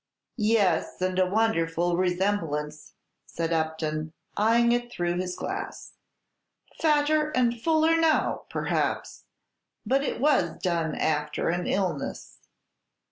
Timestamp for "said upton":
3.27-4.13